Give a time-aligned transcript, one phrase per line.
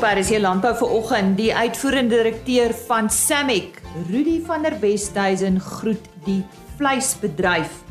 [0.00, 1.36] op RC Landbou vanoggend.
[1.36, 6.40] Die uitvoerende direkteur van Samic, Rudy van der Westhuizen groet die
[6.76, 7.82] vleisbedryf.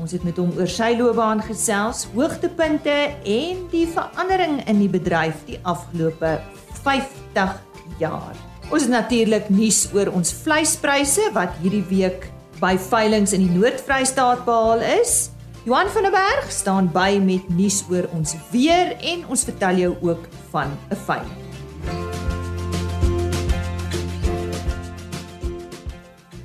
[0.00, 5.42] Ons het met hom oor sy loopbaan gesels, hoogtepunte en die verandering in die bedryf
[5.50, 6.38] die afgelope
[6.80, 7.52] 50
[8.00, 8.40] jaar.
[8.70, 12.30] Ons het natuurlik nuus oor ons vleispryse wat hierdie week
[12.62, 15.28] by veilinge in die Noord-Vrystaat behaal is.
[15.68, 19.92] Johan van der Berg staan by met nuus oor ons weer en ons vertel jou
[20.00, 20.24] ook
[20.56, 21.39] van 'n veiling.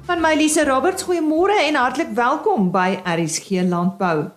[0.06, 4.28] Van my Lise Roberts, goeiemôre en hartlik welkom by RSG Landbou.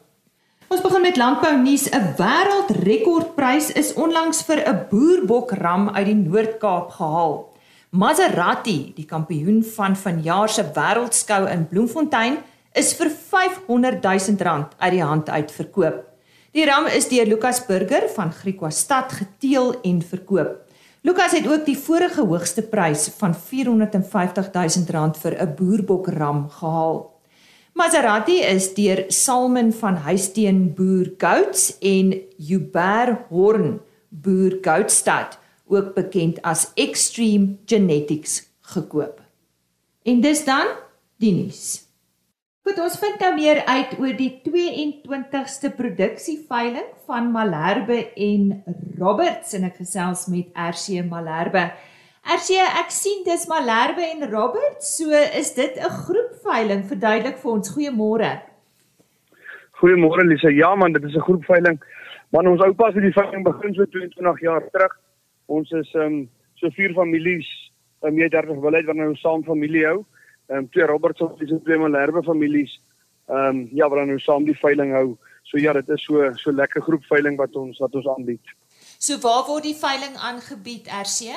[0.72, 1.90] Ons begin met landbou nuus.
[1.92, 7.52] 'n Wêreldrekordprys is onlangs vir 'n boerbokram uit die Noord-Kaap gehaal.
[7.90, 12.38] Maserati, die kampioen van vanjaar se wêreldskou in Bloemfontein,
[12.72, 16.04] is vir 500 000 rand uit die hand uit verkoop.
[16.52, 20.67] Die ram is deur Lukas Burger van Griekwa stad geteel en verkoop.
[21.02, 26.48] Lukas het ook die vorige hoogste prys van 450 000 rand vir 'n boerbok ram
[26.50, 27.20] gehaal.
[27.72, 36.42] Maserati is deur Salman van Huisteen Boer Goats en Hubert Horn Boer Goatstad ook bekend
[36.42, 39.20] as Extreme Genetics gekoop.
[40.02, 40.66] En dis dan
[41.16, 41.87] die nuus.
[42.68, 48.42] Goed, ons vind nou meer uit oor die 22ste produksieveiling van Malherbe en
[48.98, 51.62] Roberts en ek gesels met RC Malherbe.
[52.28, 55.08] RC, ek sien dis Malherbe en Roberts, so
[55.40, 56.84] is dit 'n groepveiling.
[56.90, 57.72] Verduidelik vir ons.
[57.72, 58.32] Goeiemôre.
[59.80, 60.52] Goeiemôre Lisa.
[60.52, 61.80] Ja man, dit is 'n groepveiling.
[62.36, 64.92] Man, ons oupas het die veiling begin so 22 jaar terug.
[65.46, 67.48] Ons is ehm um, so vier families,
[68.02, 70.17] um, meer 30 wil uit wat nou saam familie hou ehm
[70.48, 72.78] um, twee Robertson dis twee Malherbe families
[73.28, 75.18] ehm um, ja wat nou saam die veiling hou.
[75.48, 78.54] So ja, dit is so so lekker groep veiling wat ons wat ons aanbied.
[78.98, 81.36] So waar word die veiling aangebied RC?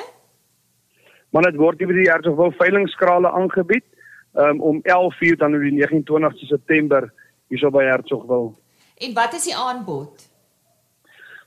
[1.32, 3.86] Maar dit word hier by die Hertogville veilingskrale aangebied
[4.34, 7.08] um, om 11:00 dan op die 29ste September
[7.48, 8.52] hierso by Hertogville.
[8.96, 10.28] En wat is die aanbod?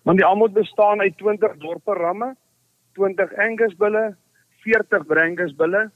[0.06, 2.36] Want die aanbod bestaan uit 20 dorpe ramme,
[2.94, 4.16] 20 Angus bulle,
[4.66, 5.90] 40 Brangus bulle,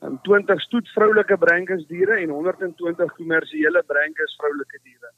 [0.00, 5.12] 20 um, stoet vroulike brenkensdiere en 120 kommersiële brenkens vroulike diere.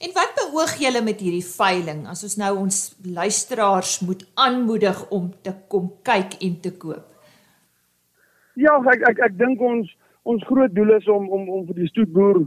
[0.00, 5.26] En wat beoog julle met hierdie veiling as ons nou ons luisteraars moet aanmoedig om
[5.42, 7.04] te kom kyk en te koop?
[8.54, 9.90] Ja, ek ek ek dink ons
[10.22, 12.40] ons groot doel is om om om vir die stoetboer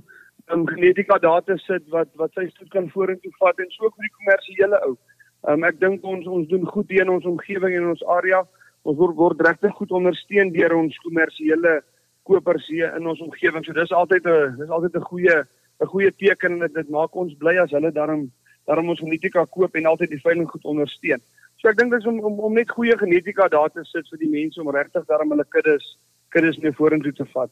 [0.54, 4.16] um, genetika data sit wat wat sy stoet kan vorentoe vat en so vir die
[4.18, 4.96] kommersiële ou.
[5.44, 8.44] Um, ek dink ons ons doen goed hier in ons omgewing en in ons area
[8.84, 11.82] ons word word regtig goed ondersteun deur ons kommersiële
[12.28, 13.66] kopers hier in ons omgewing.
[13.66, 15.38] So dis altyd 'n dis altyd 'n goeie
[15.82, 18.32] 'n goeie teken en dit, maak ons bly as hulle daarom
[18.68, 21.22] daarom ons genetika koop en altyd die veiling goed ondersteun.
[21.58, 24.20] So ek dink dit is om, om om net goeie genetika daar te sit vir
[24.20, 25.98] die mense om regtig daarom hulle kuddes
[26.30, 27.52] kuddes mee vorentoe te vat.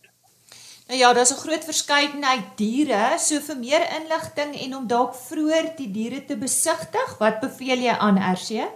[0.90, 5.76] Nou ja, daar's 'n groot verskeidenheid diere, so vir meer inligting en om dalk vroeër
[5.78, 8.68] die diere te besigtig, wat beveel jy aan RC?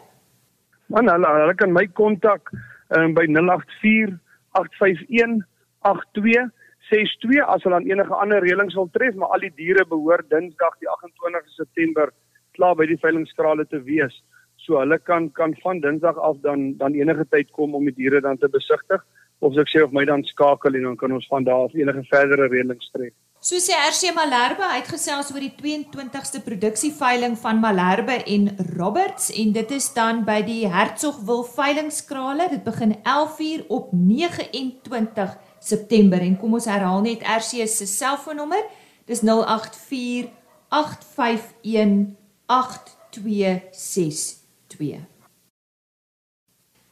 [0.95, 2.53] Man, hulle hulle kan my kontak
[2.95, 4.13] um, by 084
[4.55, 5.41] 851
[5.83, 10.77] 8262 as hulle aan enige ander reëlings wil tref, maar al die diere behoort Dinsdag
[10.79, 12.13] die 28 September
[12.55, 14.15] klaar by die veilingskrale te wees.
[14.63, 18.23] So hulle kan kan van Dinsdag af dan dan enige tyd kom om die diere
[18.23, 19.03] dan te besigtig
[19.43, 21.75] of as ek sê of my dan skakel en dan kan ons van daar af
[21.75, 23.11] enige verdere reëlings tref.
[23.45, 29.69] So sê RC Malherbe uitgesels oor die 22ste produksieveiling van Malherbe en Roberts en dit
[29.77, 32.49] is dan by die Hertsgwil veilingskrale.
[32.49, 38.65] Dit begin 11:00 op 29 September en kom ons herhaal net RC se selfoonnommer.
[39.05, 40.25] Dis 084
[40.69, 42.17] 851
[42.49, 45.14] 8262.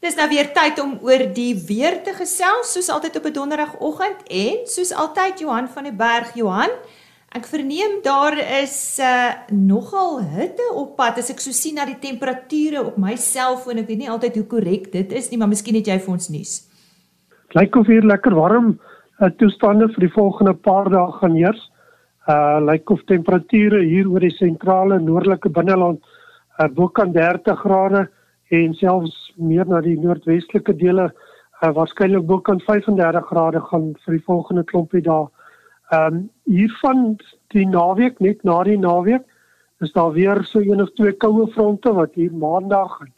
[0.04, 4.26] Dis nou weer tyd om oor die weer te gesels soos altyd op 'n donderdagoggend
[4.28, 6.74] en soos altyd Johan van der Berg Johan.
[7.32, 12.00] Ek verneem daar is uh, nogal hitte op pad as ek so sien na die
[12.00, 13.80] temperature op my selfoon.
[13.80, 16.30] Ek weet nie altyd hoe korrek dit is nie, maar miskien het jy vir ons
[16.30, 16.68] nuus.
[17.56, 18.80] Lyk of hier lekker warm
[19.22, 21.64] uh, toestande vir die volgende paar dae gaan heers.
[22.28, 26.04] Uh lyk of temperature hier oor die sentrale noordelike binneland
[26.60, 28.10] uh, bo kan 30 grade
[28.52, 31.10] en selfs meer na die noordwestelike dele
[31.64, 35.28] uh, waarskynlik bo kan 35 grade gaan vir die volgende klompie dae.
[35.92, 37.18] Ehm um, hiervan
[37.54, 39.26] die naweek net na die naweek
[39.84, 43.12] is daar weer so een of twee koue fronte wat hier maandag en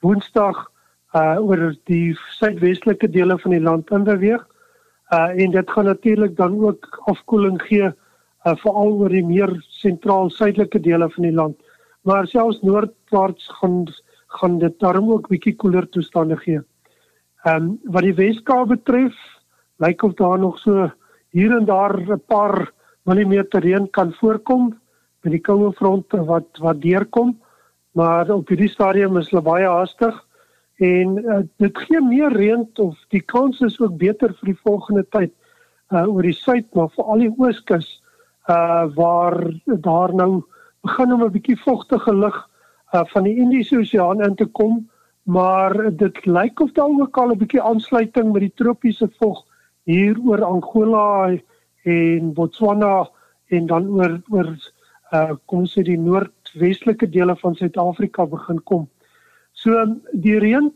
[0.00, 0.68] woensdag
[1.14, 4.46] uh oor die suidwestelike dele van die land inbeweeg.
[5.12, 10.30] Uh en dit gaan natuurlik dan ook afkoeling gee uh veral oor die meer sentraal
[10.30, 11.56] suidelike dele van die land.
[12.02, 13.84] Maar selfs noordwaarts gaan
[14.38, 16.60] gaan dit daarom ook bietjie koeler toestande gee.
[17.44, 19.14] Ehm um, wat die Weskaap betref,
[19.82, 20.90] lyk of daar nog so
[21.30, 22.72] hier en daar 'n paar
[23.04, 24.78] millimeter reën kan voorkom
[25.22, 27.38] met die koue fronte wat wat deurkom,
[27.92, 30.26] maar op hierdie stadium is hulle baie haastig
[30.82, 35.04] en uh, dit gee meer reën of die kans is ook beter vir die volgende
[35.14, 35.32] tyd
[35.92, 37.98] uh, oor die suid maar veral die ooskus
[38.50, 39.36] uh waar
[39.84, 40.42] daar nou
[40.82, 42.48] begin om 'n bietjie vogtige lug
[42.94, 44.82] uh van die Indiese Oseaan in te kom
[45.22, 49.44] maar dit lyk of daar ook al 'n bietjie aansluiting met die tropiese vog
[49.84, 51.38] hier oor Angola
[51.84, 53.08] en Botswana
[53.46, 54.56] en dan oor oor
[55.12, 58.88] uh kom ons sê die noordwestelike dele van Suid-Afrika begin kom.
[59.52, 60.70] So die reën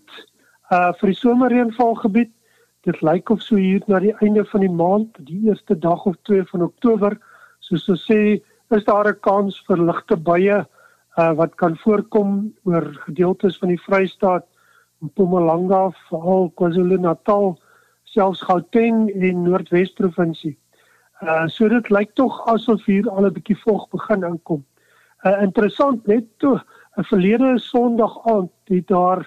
[0.71, 2.33] uh vir die somerreënvalgebied,
[2.87, 6.17] dit lyk of so hier na die einde van die maand, die eerste dag of
[6.23, 7.17] twee van Oktober,
[7.61, 10.67] soos ons sê, is daar 'n kans vir ligte buie
[11.17, 14.45] uh wat kan voorkom oor gedeeltes van die Vrystaat,
[15.01, 17.55] Mpumalanga, veral KwaZulu-Natal,
[18.05, 20.57] selfs Gauteng en Noordwes provinsie.
[21.25, 24.65] Uh so dit lyk tog asof hier al 'n bietjie vog begin inkom.
[25.25, 26.61] Uh interessant net toe
[26.99, 29.25] 'n verlede Sondag aand het daar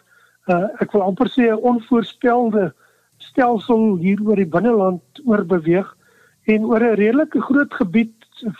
[0.48, 2.74] uh ek wil amper sê 'n onvoorspelde
[3.18, 5.90] stelsel hier oor die binneland oorbeweeg
[6.46, 8.14] en oor 'n redelike groot gebied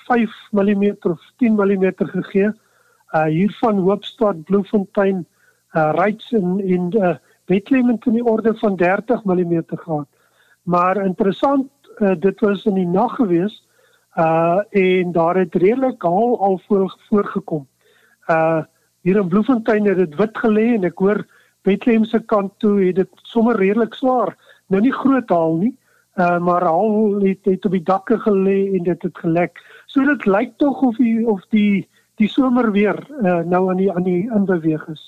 [0.10, 2.50] 5 mm of 10 mm gegee.
[2.50, 2.54] Uh
[3.12, 5.26] hier van Hoopstad, Bloemfontein,
[5.74, 7.16] uh Ryds en en uh
[7.46, 10.08] Bethlehem in die orde van 30 mm gehad.
[10.64, 13.66] Maar interessant uh, dit was in die nag gewees
[14.18, 17.68] uh en daar het redelik al al voor voorgekom.
[18.28, 18.64] Uh
[19.02, 21.26] hier in Bloemfontein het dit wit gelê en ek hoor
[21.62, 24.36] Bethlehem se kant toe het dit sommer redelik swaar.
[24.68, 25.74] Nou nie groot haal nie,
[26.16, 29.62] uh maar al het het op die dakke gelê en dit het gelek.
[29.86, 31.89] So dit lyk tog of die of die
[32.20, 35.06] die somer weer uh nou aan die aan die inbeweeg is.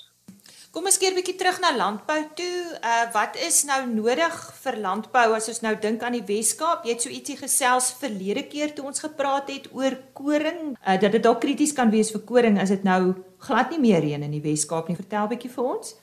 [0.72, 2.58] Kom ons keer 'n bietjie terug na landbou toe.
[2.80, 6.84] Uh wat is nou nodig vir landbou as ons nou dink aan die Wes-Kaap?
[6.84, 11.12] Jy het so ietsie gesels verlede keer toe ons gepraat het oor koring, uh dat
[11.12, 14.30] dit dalk krities kan wees vir koring as dit nou glad nie meer reën in
[14.30, 14.96] die Wes-Kaap nie.
[14.96, 15.96] Vertel bietjie vir ons.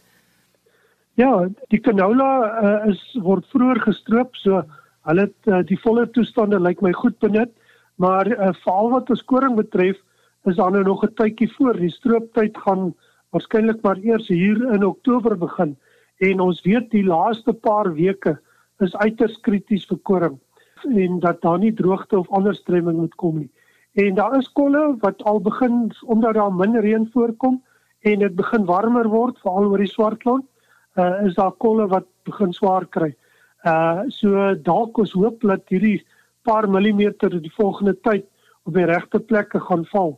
[1.20, 2.30] Ja, die canola
[2.64, 4.62] uh, is word vroeër gestroop, so
[5.10, 7.52] hulle het uh, die volle toestande lyk my goed benut,
[8.00, 9.98] maar uh, veral wat ons koring betref,
[10.46, 11.74] is daar nou nog 'n tydjie voor.
[11.74, 12.94] Die strooptyd gaan
[13.30, 15.78] waarskynlik maar eers hier in Oktober begin
[16.18, 18.40] en ons weet die laaste paar weke
[18.80, 20.40] is uiters krities vir koring
[20.84, 23.52] en dat daar nie droogte of ander stremming moet kom nie.
[23.94, 27.62] En daar is kolle wat al begin omdat daar min reën voorkom
[28.00, 30.46] en dit begin warmer word veral oor die Swartland,
[30.96, 33.12] uh, is daar kolle wat begin swaar kry.
[33.68, 36.00] Uh so dalk ons hoop dat hierdie
[36.48, 38.26] paar millimeter die volgende tyd
[38.64, 40.16] op die regte plekke gaan val.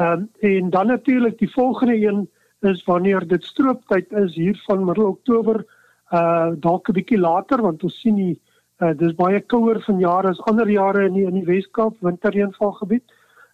[0.00, 2.28] Ehm uh, en dan natuurlik die volgende een
[2.60, 5.64] is wanneer dit strooptyd is hier van middel Oktober
[6.10, 8.40] uh dalk 'n bietjie later want ons sien die
[8.78, 13.04] uh dis baie kouer vanjaar as ander jare in die, in die Weskaap winterreënvalgebied.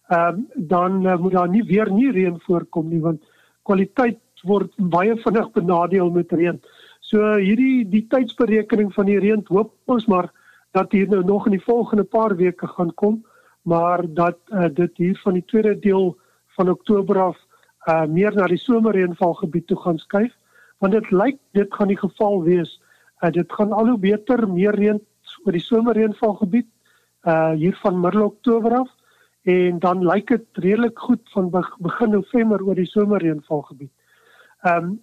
[0.09, 3.23] Ehm uh, dan uh, moet daar nie weer nie reën voorkom nie want
[3.63, 6.61] kwaliteit word baie vinnig benadeel met reën.
[6.99, 10.31] So hierdie die tydsberekening van die reën hoop ons maar
[10.71, 13.25] dat hier nou nog in die volgende paar weke gaan kom,
[13.61, 16.15] maar dat uh, dit hier van die tweede deel
[16.57, 17.37] van Oktober af
[17.87, 20.33] uh meer na die somerreënvalgebied toe gaan skuif
[20.83, 22.77] want dit lyk dit gaan die geval wees
[23.23, 24.99] uh dit gaan al hoe beter meer reën
[25.45, 26.69] oor die somerreënvalgebied
[27.27, 28.89] uh hier van middel Oktober af
[29.47, 31.49] en dan lyk dit redelik goed van
[31.79, 33.91] begin November oor die somerreënvalgebied.
[34.67, 34.95] Ehm um,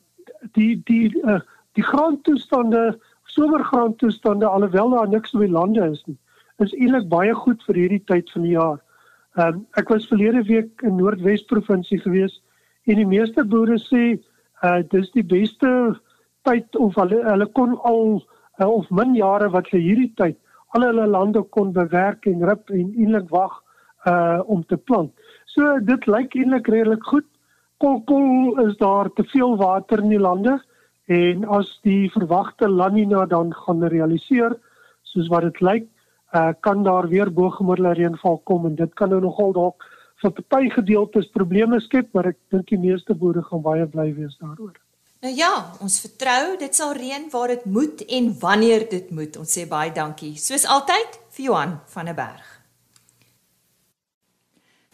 [0.53, 1.41] die die uh
[1.75, 6.19] die grondtoestande somergrondtoestande alhoewel daar niks op die lande is nie
[6.63, 8.79] is eintlik baie goed vir hierdie tyd van die jaar.
[9.35, 12.39] Ehm um, ek was verlede week in Noordwes provinsie geweest
[12.87, 14.03] en die meeste boere sê
[14.63, 15.71] uh dis die beste
[16.47, 20.39] tyd of hulle hulle kon al uh, of min jare wat hulle hierdie tyd
[20.79, 23.57] al hulle lande kon bewerk en rip en eintlik wag
[24.07, 25.11] uh om te plant.
[25.51, 27.27] So dit lyk eintlik redelik goed.
[27.83, 30.61] Kolkol is daar te veel water in die lande
[31.11, 34.55] en as die verwagte La Nina dan gaan realiseer
[35.03, 35.91] soos wat dit lyk,
[36.35, 39.85] uh kan daar weer bo-gemiddelde reënval kom en dit kan nou nogal dalk
[40.23, 44.37] vir party gedeeltes probleme skep, maar ek dink die meeste boere gaan baie bly wees
[44.41, 44.75] daaroor.
[45.25, 49.37] Nou ja, ons vertrou dit sal reën waar dit moet en wanneer dit moet.
[49.41, 50.35] Ons sê baie dankie.
[50.37, 52.51] Soos altyd vir Johan van der Berg.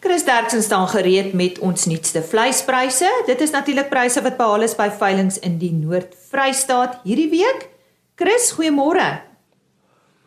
[0.01, 3.09] Chris Derksen staan gereed met ons nuutste vleispryse.
[3.27, 7.67] Dit is natuurlik pryse wat behaal is by veilinge in die Noord-Vrystaat hierdie week.
[8.17, 9.30] Chris, goeiemôre.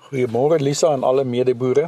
[0.05, 1.87] Goeiemôre Lisa en alle medeboere.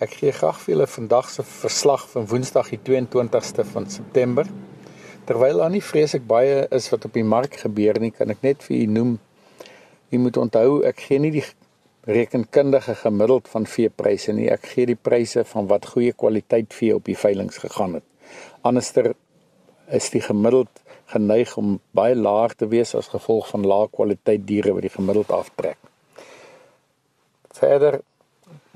[0.00, 4.48] Ek gee graag vir julle vandag se verslag van Woensdag die 22ste van September.
[5.28, 8.64] Terwyl daar nie vreeslik baie is wat op die mark gebeur nie, kan ek net
[8.64, 9.12] vir u noem.
[10.08, 11.44] U moet onthou, ek gee nie die
[12.08, 14.48] rekenkundige gemiddeld van veepryse nie.
[14.48, 18.08] Ek gee die pryse van wat goeie kwaliteit vee op die veilinge gegaan het.
[18.64, 19.12] Anderster
[19.92, 20.72] is die gemiddeld
[21.12, 25.36] geneig om baie laag te wees as gevolg van lae kwaliteit diere wat die gemiddeld
[25.36, 25.89] aftrek.
[27.58, 28.00] Verder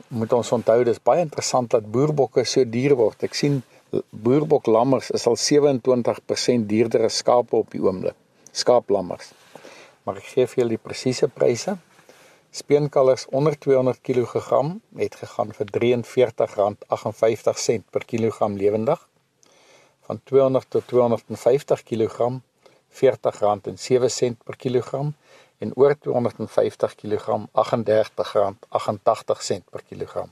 [0.08, 3.22] moet ons onthou dis baie interessant dat boerbokke so duur word.
[3.26, 3.62] Ek sien
[4.10, 8.16] boerbok lammers is al 27% duurder as skape op die oomblik.
[8.54, 9.32] Skaaplammers.
[10.04, 11.72] Maar ek gee vir julle die presiese pryse.
[12.54, 14.30] Speenkalvers onder 200 kg
[15.00, 19.00] het gegaan vir R43.58 per kilogram lewendig.
[20.06, 22.38] Van 200 tot 250 kg
[22.94, 25.14] R40.07 per kilogram
[25.58, 27.26] en oor 250 kg
[27.64, 30.30] R38.88 per kilogram.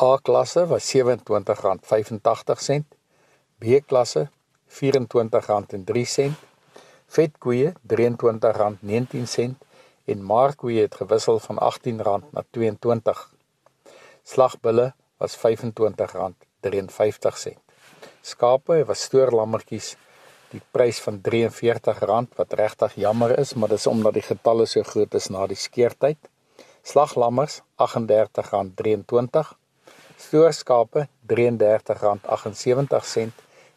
[0.00, 2.84] A-klasse was R27.85,
[3.58, 4.28] B-klasse
[4.68, 6.32] R24.03,
[7.06, 9.54] vetkoeie R23.19
[10.04, 13.10] en markkoeie het gewissel van R18 na R22.
[14.22, 15.42] Slagbulle was R25.53.
[18.20, 19.96] Skape was stoorlammetjies
[20.52, 25.14] die prys van R43 wat regtig jammer is, maar dis omdat die getalle so groot
[25.14, 26.16] is na die skeertyd.
[26.82, 29.52] Slaglammers R38.23,
[30.16, 33.30] stoorskape R33.78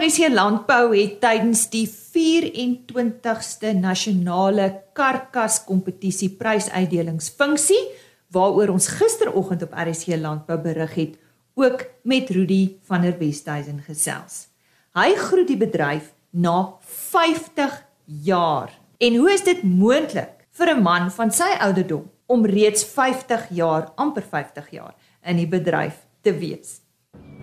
[0.00, 7.84] RC Landbou het tydens die 24ste nasionale karkas kompetisie prysuitdelingsfunksie
[8.32, 11.20] waaroor ons gisteroggend op RC Landbou berig het,
[11.52, 14.48] ook met Rudy van der Westhuizen gesels.
[14.96, 16.80] Hy groet die bedryf na
[17.12, 17.84] 50
[18.24, 23.48] jaar En hoe is dit moontlik vir 'n man van sy ouderdom om reeds 50
[23.50, 26.80] jaar, amper 50 jaar in die bedryf te wees?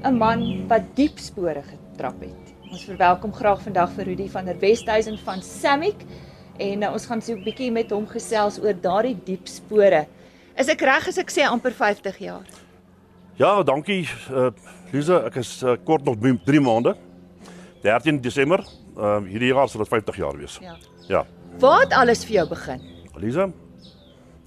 [0.03, 2.53] 'n Man wat diep spore getrap het.
[2.71, 5.95] Ons verwelkom graag vandag vir Rudy van der Westhuizen van Samic
[6.57, 10.07] en uh, ons gaan so 'n bietjie met hom gesels oor daardie diep spore.
[10.57, 12.47] Is ek reg as ek sê amper 50 jaar?
[13.35, 14.07] Ja, dankie.
[14.31, 14.49] Uh,
[14.91, 16.95] Lisa, ek is uh, kort nog 3 maande.
[17.83, 18.65] 13 Desember.
[18.97, 20.57] Ehm uh, hierdie jaar sal dit 50 jaar wees.
[20.61, 20.75] Ja.
[21.07, 21.25] Ja.
[21.59, 22.81] Waar het alles vir jou begin?
[23.17, 23.47] Elisa,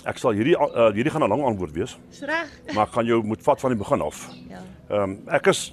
[0.05, 1.97] ek sal hierdie uh, hierdie gaan 'n lang antwoord wees.
[2.11, 2.51] Dis reg.
[2.75, 4.29] Maar ek gaan jou moet vat van die begin af.
[4.49, 4.63] Ja.
[4.89, 5.73] Ehm um, ek is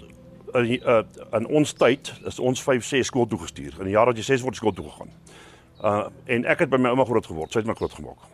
[0.53, 1.01] in uh,
[1.33, 3.73] in ons tyd is ons 5 6 skool toe gestuur.
[3.79, 5.11] In die jaar dat jy 6 word skool toe gegaan.
[5.83, 7.51] Uh en ek het by my ouma groot geword.
[7.51, 8.29] Sy het my groot gemaak.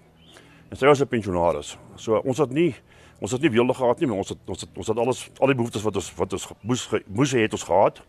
[0.69, 1.77] En sy was 'n pensionaris.
[1.95, 2.75] So ons het nie
[3.19, 5.47] ons het nie weelde gehad nie, maar ons het ons het ons het alles al
[5.47, 8.01] die behoeftes wat ons wat ons moes moes het ons gehad.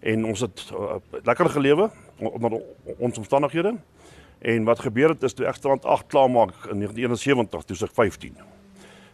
[0.00, 2.62] En ons het uh, lekker gelewe onder
[2.98, 3.74] ons omstandighede.
[4.38, 7.94] En wat gebeur het is toe ek strand 8 klaar maak in 1971, toe ek
[7.94, 8.36] 15.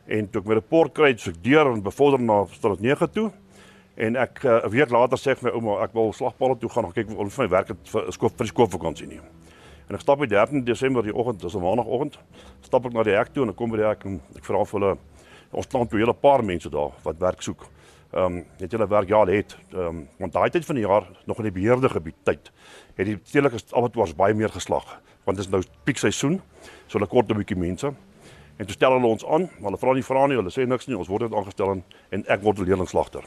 [0.07, 3.31] En toe ek my rapport kry, so ek deur en bevorder na strand 9 toe.
[3.97, 6.69] En ek eh, 'n uh, week later sê ek my ouma, ek wil slagpalle toe
[6.69, 9.21] gaan kyk of my werk het vir skool vir skoolvakansie nie.
[9.89, 12.19] En ek stap by 13 Desember die oggend, dis 'n maandagooggend,
[12.61, 14.65] stap ek na die hek toe en ek kom by die hek en ek vra
[14.65, 14.99] vir hulle
[15.53, 17.65] ons plant toe 'n hele paar mense daar wat werk soek.
[18.13, 19.57] Ehm um, het julle werk ja, het.
[19.73, 22.51] Ehm um, want daai tyd van die jaar nog in die beheerde gebied tyd
[22.95, 26.41] het die stedelike abattoirs baie meer geslag want dit is nou piekseisoen.
[26.87, 27.93] So hulle kort 'n bietjie mense.
[28.57, 30.87] En toe stel hulle ons aan, maar hulle vra nie vra nie, hulle sê niks
[30.87, 30.97] nie.
[30.97, 33.25] Ons word net aangestel en, en ek word leerlingslagter.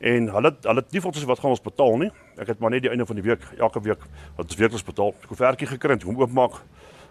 [0.00, 2.10] En hulle hulle het nie vir ons wat gaan ons betaal nie.
[2.40, 4.02] Ek het maar net die einde van die week elke week
[4.36, 5.14] wat ons weekliks betaal.
[5.30, 6.62] 'n vertjie gekry en hom oopmaak.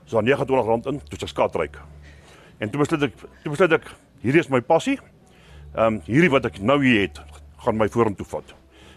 [0.05, 1.79] So R29 in, ek skatryk.
[2.60, 3.89] En toe besluit ek, toe besluit ek,
[4.22, 5.00] hierdie is my passie.
[5.75, 7.20] Ehm um, hierdie wat ek nou hier het,
[7.58, 8.55] gaan my vorentoe vat.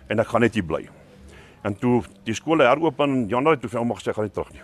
[0.09, 0.98] En ek gaan net hier bly.
[1.63, 4.63] En toe die skole heropen in Januarie toe vir ouma gesê gaan nie terug nie.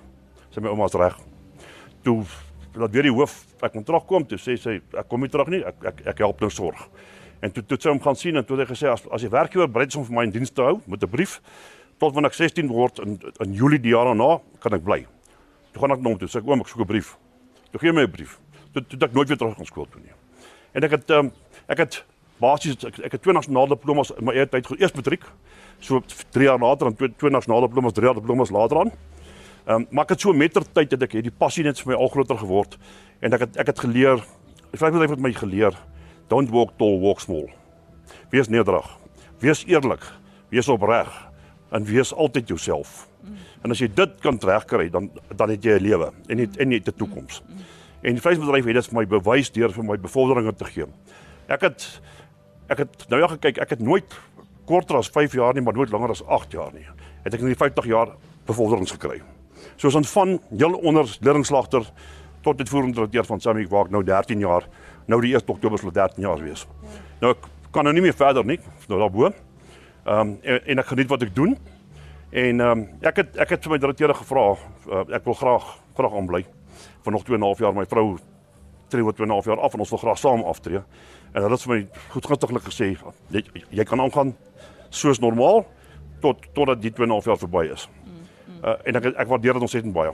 [0.55, 1.17] Sy my ouma's reg.
[2.07, 2.23] Toe
[2.75, 5.65] laat weer die hoof ek moet terugkom toe sê sy ek kom nie terug nie.
[5.65, 6.89] Ek ek ek help nou sorg.
[7.43, 9.31] En toe toe sy hom gaan sien en toe het hy gesê as as jy
[9.33, 11.41] werk hier bereid is om vir my in diens te hou met 'n brief
[11.99, 15.07] tot wanneer ek 16 word in in Julie die jaar daarna kan ek bly.
[15.73, 17.17] toe gaan ek na hom toe sê ek oom ek soek 'n brief.
[17.73, 18.39] Toe gee my 'n brief.
[18.73, 20.13] Toe toe ek nooit weer terug gaan skool toe nie.
[20.73, 21.33] En ek het um,
[21.69, 22.05] ek het
[22.45, 25.25] basies ek, ek het twee nasionale diplomas in my eie tyd eers matriek.
[25.81, 26.01] So
[26.37, 28.95] 3 jaar later en twee, twee nasionale diplomas, 3 jaar diplomas later aan.
[29.65, 31.95] Ehm um, maar ek het so met ter tyd het ek hierdie passie net vir
[31.95, 32.77] my al groter geword
[33.25, 34.21] en ek het ek het geleer
[34.75, 35.77] ek vra net my geleer
[36.29, 37.49] don't walk tall walk small.
[38.31, 38.85] Wees nederig.
[39.41, 40.05] Wees eerlik.
[40.53, 41.09] Wees opreg
[41.75, 43.07] en wees altyd jouself.
[43.65, 46.71] En as jy dit kan regkry dan dan het jy 'n lewe en het en
[46.71, 47.43] het 'n toekoms.
[48.03, 50.87] En die vleisbedryf het dit vir my bewys deur vir my bevorderinge te gee.
[51.49, 52.01] Ek het
[52.69, 54.19] ek het nou ja gekyk, ek het nooit
[54.65, 56.87] korter as 5 jaar nie, maar nooit langer as 8 jaar nie.
[57.25, 58.17] Het ek in die 50 jaar
[58.47, 59.23] bevorderings gekry
[59.77, 61.91] soos aan van heel onder leerlingslagter
[62.41, 64.67] tot dit voerende direkteur van Sammy ek nou 13 jaar
[65.07, 66.67] nou die 1 Oktober sal 13 jaar wees.
[67.21, 69.31] Nou ek kan nou nie meer verder nie, nou daarbo.
[70.05, 71.57] Ehm um, en, en ek geniet wat ek doen.
[72.31, 75.67] En ehm um, ek het ek het vir my direkteur gevra, uh, ek wil graag
[75.97, 76.45] graag aanbly
[77.05, 78.19] vir nog 2 en 'n half jaar my vrou
[78.89, 80.83] tree oor 2 en 'n half jaar af en ons wil graag saam aftree.
[81.33, 82.97] En hulle het vir my goedgunstiglik gesê
[83.31, 84.35] jy, jy kan aangaan
[84.91, 85.67] soos normaal
[86.21, 87.89] tot totdat die 2 en 'n half jaar verby is.
[88.65, 90.13] Uh, en ek ek waardeer dit ontsettend baie.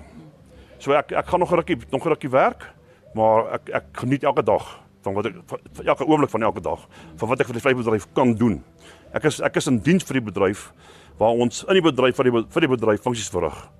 [0.79, 2.75] So ek ek gaan nog 'n rukkie nog 'n rukkie werk,
[3.15, 6.89] maar ek ek geniet elke dag van wat ek van elke oomblik van elke dag
[7.17, 8.65] van wat ek vir die vleisbedryf kan doen.
[9.12, 10.73] Ek is ek is in diens vir die bedryf
[11.19, 13.71] waar ons in die bedryf vir die vir die bedryf funksies verrig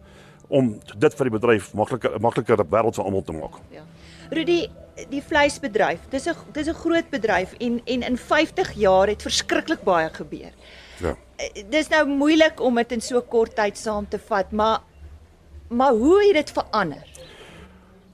[0.49, 3.61] om dit vir die bedryf makliker makliker wêreld vir almal te maak.
[3.71, 3.83] Ja.
[4.31, 4.69] Rudy,
[5.11, 9.83] die vleisbedryf, dis 'n dis 'n groot bedryf en en in 50 jaar het verskriklik
[9.83, 10.53] baie gebeur.
[10.99, 11.17] Ja.
[11.37, 14.81] Eh, dis nou moeilik om dit in so kort tyd saam te vat, maar
[15.69, 17.05] maar hoe het dit verander?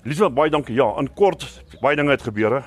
[0.02, 0.74] Liewe baie dankie.
[0.74, 2.64] Ja, in kort baie dinge het gebeur.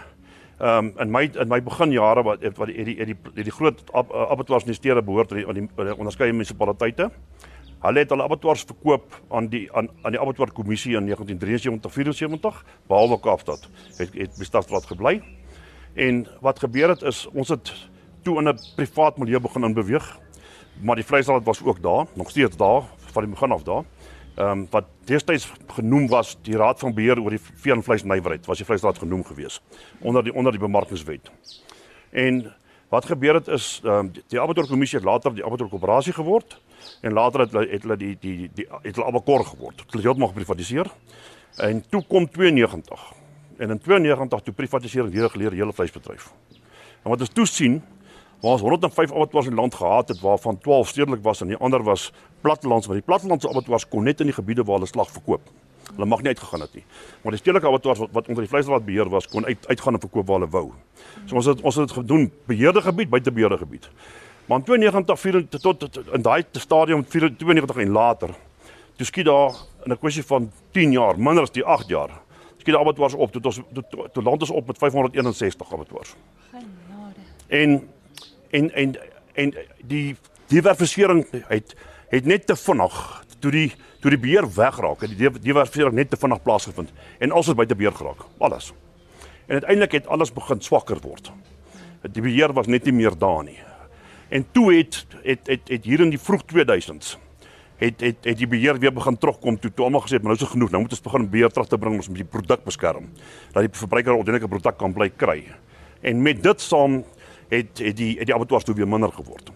[0.59, 3.83] Ehm um, in my in my beginjare wat wat die die die, die, die groot
[3.93, 7.11] abattoirs in die stede behoort aan die, die onderskeie munisipaliteite.
[7.79, 13.19] Hulle het hulle abattoirs verkoop aan die aan aan die abattoir kommissie in 1973-74 behalwe
[13.19, 13.69] Kaapstad.
[13.97, 15.21] Het het Bestadstraat gebly.
[15.93, 17.71] En wat gebeur het is ons het
[18.23, 20.19] toe in 'n privaat milieu begin in beweeg.
[20.81, 23.83] Maar die vleisraad was ook daar, nog steeds daar van die begin af daar.
[24.35, 28.45] Ehm um, wat destyds genoem was die Raad van Beheer oor die vee en vleisnywerheid,
[28.45, 29.61] was die vleisraad genoem gewees
[29.99, 31.31] onder die onder die bemarkingswet.
[32.09, 32.53] En
[32.89, 36.61] wat gebeur het is ehm um, die, die Abattoir Kommissie later die Abattoir Koöperasie geword
[37.01, 39.83] en later het hulle het hulle die die die, het hulle Abakor geword.
[39.85, 40.91] Hulle het heeltemal geprivatiseer.
[41.57, 43.13] En toe kom 92.
[43.57, 46.31] En in 92 toe privatisering weer geleer hele vleisbedryf.
[47.03, 47.81] En wat ons toe sien
[48.39, 52.11] ons 105 abattoirs in land gehad het waarvan 12 stedelik was en die ander was
[52.41, 55.41] plattelands maar die plattelandse abattoirs kon net in die gebiede waar hulle slag verkoop.
[55.89, 56.83] Hulle mag nie uitgegaan het nie.
[57.21, 60.03] Maar die stedelike abattoirs wat, wat onder die vleisraad beheer was kon uit uitgaan en
[60.05, 60.65] verkoop waar hulle wou.
[61.25, 63.89] So ons het ons het dit gedoen beheerde gebied buite beheerde gebied.
[64.49, 68.29] Maar in 92 4 tot, tot, in daai stadium 92 en later.
[68.95, 72.09] Toe skiet daar in 'n kwessie van 10 jaar minder as die 8 jaar
[72.57, 73.31] skiet die abattoirs op.
[73.31, 76.15] Tot ons tot, tot land is op met 561 abattoirs.
[76.49, 77.19] Genade.
[77.47, 77.89] En
[78.49, 78.97] en en
[79.33, 79.53] en
[79.85, 80.15] die
[80.47, 81.75] diversifisering het
[82.07, 85.01] het net te vinnig toe die toe die beheer wegraak.
[85.01, 88.25] Het die diversifisering net te vinnig plaasgevind en alles het buite beheer geraak.
[88.37, 88.73] Alles.
[89.45, 91.31] En uiteindelik het alles begin swakker word.
[92.01, 93.68] Die beheer was net nie meer daar nie
[94.29, 97.17] en toe het het het, het hier in die vroeg 2000s
[97.79, 100.41] het het het die beheer weer begin terugkom toe toe almal gesê het maar nou
[100.41, 102.63] is dit genoeg nou moet ons begin beheer terug te bring ons moet die produk
[102.63, 103.09] beskerm
[103.53, 105.43] dat die verbruiker 'n ordentlike produk kan bly kry
[106.01, 107.03] en met dit saam
[107.49, 109.51] het het die het die abattoirs toe weer minder geword.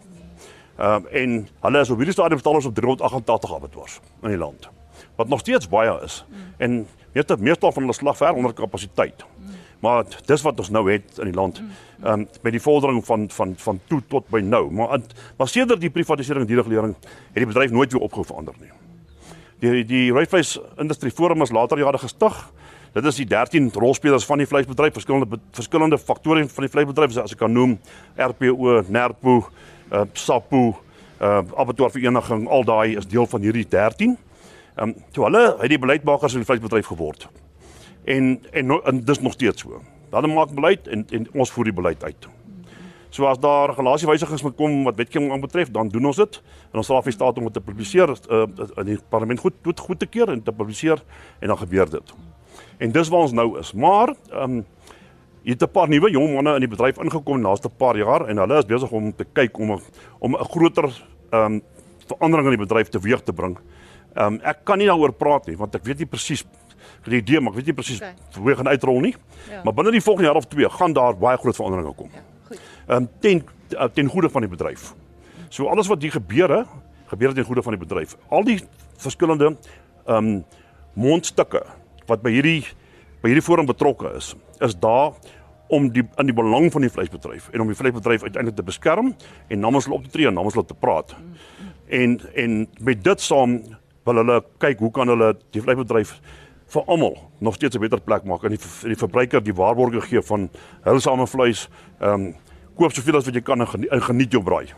[0.77, 4.37] Ehm um, en hulle is op hierdie stadium staan ons op 388 abattoirs in die
[4.37, 4.69] land.
[5.15, 6.25] Wat nog steeds baie is.
[6.29, 6.37] Mm.
[6.57, 9.25] En meeste meestal van hulle slag ver onder kapasiteit.
[9.37, 9.49] Mm.
[9.83, 11.59] Maar dis wat ons nou het in die land.
[12.03, 14.71] Ehm um, met die vordering van van van toe tot by nou.
[14.71, 15.01] Maar
[15.37, 18.71] maar sedert die privatisering die regulering het die bedryf nooit weer opgehou verander nie.
[19.59, 22.39] Die die Rooivleis Industrie Forum is later jare gestig.
[22.93, 27.31] Dit is die 13 rolspelers van die vleisbedryf, verskillende verskillende faktore van die vleisbedryf as
[27.33, 27.79] ek kan noem,
[28.15, 29.37] RPO, NERPO,
[29.91, 30.65] uh, SAPO,
[31.19, 34.17] uh, Abattoir Vereniging, al daai is deel van hierdie 13.
[34.75, 37.27] Ehm um, toe hulle het die beleidsmakers in die vleisbedryf geword.
[38.05, 39.81] En en, no, en dis nog steeds so.
[40.11, 42.27] Hulle maak beleid en en ons voer die beleid uit.
[43.13, 46.37] So as daar regulasiewysigings moet kom wat wetgewing aanbetref, dan doen ons dit
[46.71, 48.45] en ons sal af die staat om dit te publiseer uh,
[48.81, 51.03] in die parlement goed goed goed te keer en te publiseer
[51.39, 52.13] en dan gebeur dit.
[52.81, 53.73] En dis waar ons nou is.
[53.73, 54.63] Maar ehm um,
[55.43, 57.97] hier het 'n paar nuwe jong manne in die bedryf ingekom in die laaste paar
[57.97, 59.79] jaar en hulle is besig om te kyk om
[60.19, 60.89] om 'n groter
[61.29, 61.61] ehm um,
[62.07, 63.57] verandering in die bedryf teweeg te bring.
[64.15, 66.45] Ehm um, ek kan nie daaroor praat nie want ek weet nie presies
[67.11, 68.13] die idee maar ek weet nie presies okay.
[68.37, 69.15] hoe dit gaan uitrol nie.
[69.49, 69.61] Ja.
[69.63, 72.09] Maar binne die volgende jaar of twee gaan daar baie groot veranderinge kom.
[72.13, 72.59] Ja, goed.
[72.87, 73.43] Ehm um, ten
[73.77, 74.93] uh, ten goeie van die bedryf.
[75.49, 76.65] So alles wat hier gebeure,
[77.05, 78.17] gebeur ten goeie van die bedryf.
[78.29, 78.59] Al die
[78.97, 79.55] verskillende
[80.05, 80.43] ehm um,
[80.93, 81.63] mondstukke
[82.07, 82.61] wat by hierdie
[83.23, 85.13] by hierdie forum betrokke is, is daar
[85.73, 89.13] om die aan die belang van die vleisbedryf en om die vleisbedryf uiteindelik te beskerm
[89.47, 91.15] en namens hulle op te tree en namens hulle te praat.
[91.87, 93.61] En en met dit saam
[94.03, 96.17] wil hulle kyk hoe kan hulle die vleisbedryf
[96.73, 100.21] vir almal nog steeds 'n beter plek maak en die, die verbruiker die waarborge gee
[100.21, 100.49] van
[100.83, 101.69] heilsame vleis.
[101.99, 102.35] Ehm um,
[102.75, 104.73] koop soveel as wat jy kan en geniet, geniet jou braai.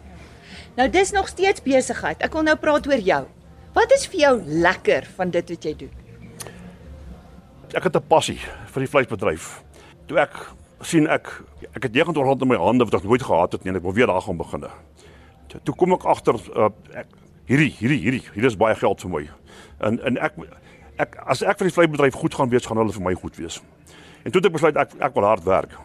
[0.76, 2.22] Nou dis nog steeds besigheid.
[2.22, 3.24] Ek wil nou praat oor jou.
[3.74, 5.92] Wat is vir jou lekker van dit wat jy doen?
[7.74, 9.64] Ek het 'n passie vir die vleisbedryf.
[10.08, 10.36] Toe ek
[10.82, 11.44] sien ek
[11.76, 13.84] ek het 29 rond in my hande wat ek nooit gehad het nie en ek
[13.84, 14.66] wil weer daar gaan begin.
[15.64, 17.08] Toe kom ek agter uh, ek
[17.46, 19.30] hierdie hierdie hierdie hier is baie geld vir my.
[19.80, 20.34] En en ek
[20.98, 23.62] ek as ek vir die vleisbedryf goed gaan wees, gaan hulle vir my goed wees.
[24.24, 25.76] En toe het ek besluit ek ek wil hard werk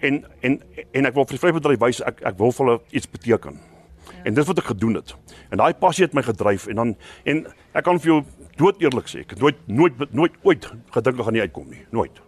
[0.00, 3.10] en en en ek wil vir die vryheidsbedryf wys ek ek wil vir hulle iets
[3.10, 3.58] beteken.
[3.58, 4.20] Ja.
[4.24, 5.14] En dis wat ek gedoen het.
[5.50, 8.20] En daai passie het my gedryf en dan en ek kan vir jou
[8.60, 11.84] dood eerlik sê ek het nooit nooit nooit ooit gedink ek gaan nie uitkom nie.
[11.94, 12.22] Nooit.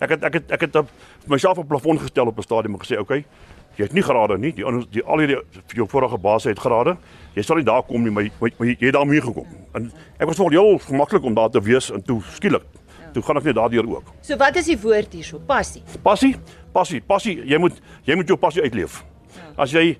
[0.00, 0.90] Ek het ek het ek het op
[1.30, 3.24] myself op plafon gestel op 'n stadium en gesê, "Oké, okay,
[3.76, 4.52] jy het nie gerade nie.
[4.56, 6.96] Die ander die al hierdie vir jou vorige baas het gerade.
[7.36, 10.26] Jy sal nie daar kom nie, maar, maar, maar jy het daarmee gekom." En ek
[10.26, 12.64] was vol heel gemaklik om daar te wees en toe skielik
[13.16, 14.10] toe gaan ek net daardeur ook.
[14.26, 15.40] So wat is die woord hierso?
[15.48, 15.82] Passie.
[16.04, 16.34] Passie?
[16.72, 17.36] Passie, passie.
[17.48, 19.00] Jy moet jy moet jou passie uitleef.
[19.36, 19.46] Ja.
[19.64, 19.96] As jy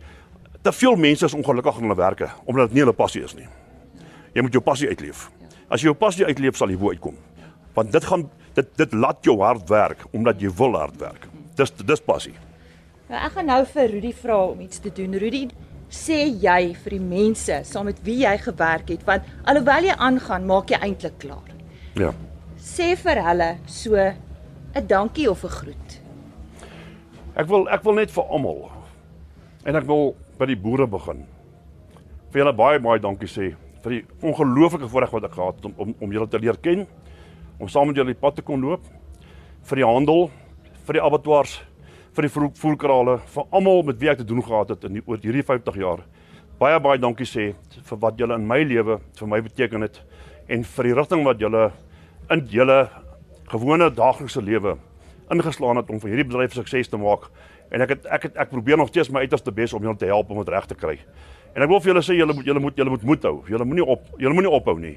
[0.62, 3.46] te veel mense is ongelukkig in hulle werke omdat dit nie hulle passie is nie.
[4.36, 5.28] Jy moet jou passie uitleef.
[5.72, 7.16] As jy jou passie uitleef, sal jy bo uitkom.
[7.76, 11.28] Want dit gaan dit dit laat jou hard werk omdat jy wil hard werk.
[11.56, 12.34] Dis dis passie.
[13.08, 15.14] Nou ek gaan nou vir Rudy vra om iets te doen.
[15.14, 15.48] Rudy,
[15.90, 20.46] sê jy vir die mense saam met wie jy gewerk het want alhoewel jy aangaan,
[20.46, 21.52] maak jy eintlik klaar.
[21.94, 22.12] Ja
[22.66, 26.00] sê vir hulle so 'n dankie of 'n groet.
[27.36, 28.70] Ek wil ek wil net vir almal
[29.64, 31.26] en ek wil by die boere begin.
[32.30, 35.74] Vir julle baie baie dankie sê vir die ongelooflike voorreg wat ek gehad het om
[35.76, 36.86] om om julle te leer ken,
[37.60, 38.82] om saam met julle die pad te kon loop
[39.62, 40.30] vir die handel,
[40.86, 41.62] vir die abattoirs,
[42.16, 45.20] vir die voerkrale, vir almal met wie ek te doen gehad het in die, oor
[45.20, 46.04] hierdie 50 jaar.
[46.60, 47.50] Baie baie dankie sê
[47.84, 50.00] vir wat julle in my lewe vir my beteken het
[50.48, 51.66] en vir die rigting wat julle
[52.32, 52.78] in julle
[53.50, 54.78] gewone daaglikse lewe
[55.32, 57.28] ingeslaan het om vir hierdie bedryf sukses te maak.
[57.74, 60.08] En ek het ek het ek probeer nog steeds my uiterste bes om julle te
[60.08, 60.96] help om dit reg te kry.
[61.54, 63.36] En ek wil vir julle sê julle moet julle moet julle moet moed hou.
[63.50, 64.96] Julle moenie op julle moenie ophou nie.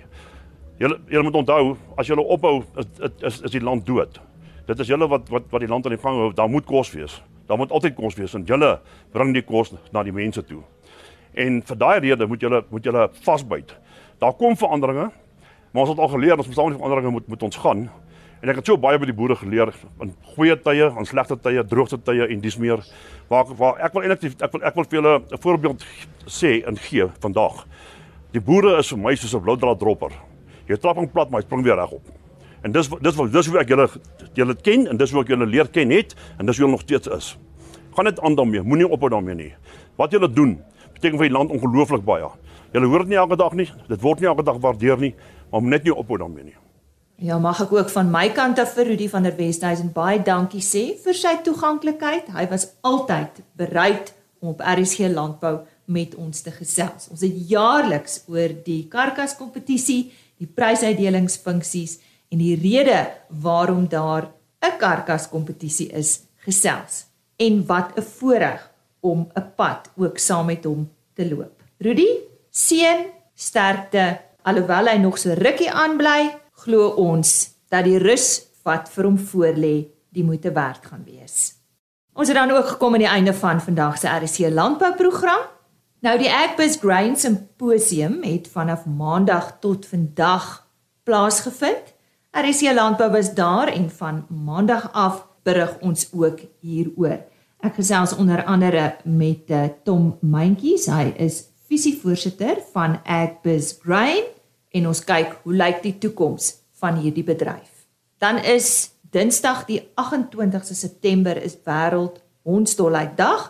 [0.80, 2.88] Julle julle moet onthou as julle ophou is
[3.32, 4.22] is is die land dood.
[4.70, 6.34] Dit is julle wat wat wat die land aan die gang hou.
[6.38, 7.18] Daar moet kos wees.
[7.50, 8.76] Daar moet altyd kos wees en julle
[9.16, 10.62] bring die kos na die mense toe.
[11.34, 13.74] En vir daai rede moet julle moet julle vasbyt.
[14.20, 15.10] Daar kom veranderinge,
[15.72, 17.90] Maar ons het al geleer ons moet saam met veranderinge moet moet ons gaan.
[18.42, 19.70] En ek het so baie by die boere geleer
[20.02, 22.82] in goeie tye, in slegte tye, droogte tye en dis meer.
[23.30, 25.86] Waar waar ek wil eintlik ek wil ek wil vir julle 'n voorbeeld
[26.26, 27.66] sê en gee vandag.
[28.34, 30.12] Die boere is vir my soos 'n bloudraad dropper.
[30.68, 32.06] Jy trap hom plat maar hy spring weer reg op.
[32.64, 33.88] En dis dis wil dis hoe ek julle
[34.36, 36.84] julle ken en dis hoe ek julle leer ken het en dis hoe julle nog
[36.84, 37.32] steeds is.
[37.96, 39.52] Gaan net aan daarmee, moenie ophou daarmee nie.
[39.98, 40.58] Wat julle doen
[40.94, 42.28] beteken vir die land ongelooflik baie.
[42.74, 43.70] Julle hoor dit nie elke dag nie.
[43.90, 45.14] Dit word nie elke dag waardeer nie
[45.50, 46.58] om net nie ophou daarmee nie.
[47.20, 50.64] Ja, mag ek ook van my kant af vir Rudy van der Westhuizen baie dankie
[50.64, 52.30] sê vir sy toeganklikheid.
[52.32, 55.58] Hy was altyd bereid om op RSG landbou
[55.92, 57.10] met ons te gesels.
[57.12, 61.98] Ons het jaarliks oor die karkas kompetisie, die prysuitdelingsfunksies
[62.30, 67.06] en die rede waarom daar 'n karkas kompetisie is gesels
[67.38, 71.64] en wat 'n voorreg om 'n pad ook saam met hom te loop.
[71.78, 72.10] Rudy,
[72.50, 76.32] seën, sterkte Alhoewel hy nog so rukkie aanbly,
[76.64, 79.76] glo ons dat die rus wat vir hom voorlê,
[80.16, 81.60] die moeite werd gaan wees.
[82.16, 85.44] Ons het dan ook gekom aan die einde van vandag se RC landbouprogram.
[86.02, 90.66] Nou die Agbus Grain Symposium het vanaf Maandag tot vandag
[91.04, 91.94] plaasgevind.
[92.32, 97.24] RC Landbou was daar en van Maandag af berig ons ook hieroor.
[97.60, 100.86] Ek gesels onder andere met uh, Tom Mentjies.
[100.86, 104.30] Hy is visievoorsitter van Agbus Grain
[104.70, 107.88] en ons kyk hoe lyk die toekoms van hierdie bedryf.
[108.22, 113.48] Dan is Dinsdag die 28ste September is wêreld hondsdolheid dag